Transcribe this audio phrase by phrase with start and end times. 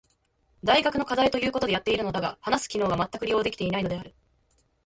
[0.63, 4.15] 大学の課題と言うことでやっているのだが話す機能がまったく利用できていないのである。